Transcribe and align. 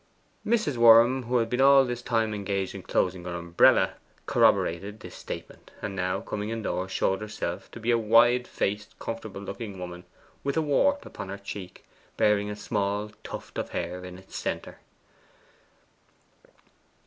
Mrs. 0.43 0.77
Worm, 0.77 1.21
who 1.25 1.37
had 1.37 1.47
been 1.47 1.61
all 1.61 1.85
this 1.85 2.01
time 2.01 2.33
engaged 2.33 2.73
in 2.73 2.81
closing 2.81 3.23
her 3.25 3.35
umbrella, 3.35 3.93
corroborated 4.25 4.99
this 4.99 5.13
statement, 5.13 5.69
and 5.79 5.95
now, 5.95 6.21
coming 6.21 6.49
indoors, 6.49 6.89
showed 6.91 7.21
herself 7.21 7.69
to 7.69 7.79
be 7.79 7.91
a 7.91 7.99
wide 7.99 8.47
faced, 8.47 8.97
comfortable 8.97 9.41
looking 9.41 9.77
woman, 9.77 10.05
with 10.43 10.57
a 10.57 10.61
wart 10.63 11.05
upon 11.05 11.29
her 11.29 11.37
cheek, 11.37 11.85
bearing 12.17 12.49
a 12.49 12.55
small 12.55 13.11
tuft 13.23 13.59
of 13.59 13.69
hair 13.69 14.03
in 14.03 14.17
its 14.17 14.35
centre. 14.35 14.79